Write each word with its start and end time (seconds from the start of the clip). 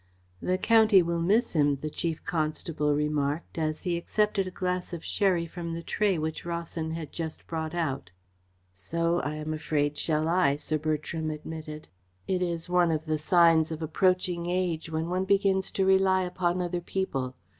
"The 0.41 0.57
county 0.57 1.03
will 1.03 1.21
miss 1.21 1.53
him," 1.53 1.75
the 1.75 1.89
Chief 1.91 2.23
Constable 2.25 2.95
remarked, 2.95 3.59
as 3.59 3.83
he 3.83 3.97
accepted 3.97 4.47
a 4.47 4.49
glass 4.49 4.93
of 4.93 5.03
sherry 5.05 5.45
from 5.45 5.75
the 5.75 5.83
tray 5.83 6.17
which 6.17 6.43
Rawson 6.43 6.89
had 6.93 7.11
just 7.11 7.45
brought 7.45 7.75
out. 7.75 8.09
"So, 8.73 9.19
I 9.19 9.35
am 9.35 9.53
afraid, 9.53 9.99
shall 9.99 10.27
I," 10.27 10.55
Sir 10.55 10.79
Bertram 10.79 11.29
admitted. 11.29 11.87
"It 12.27 12.41
is 12.41 12.67
one 12.67 12.89
of 12.89 13.05
the 13.05 13.19
signs 13.19 13.71
of 13.71 13.83
approaching 13.83 14.47
age 14.47 14.89
when 14.89 15.07
one 15.07 15.25
begins 15.25 15.69
to 15.69 15.85
rely 15.85 16.23
upon 16.23 16.63
other 16.63 16.81
people. 16.81 17.35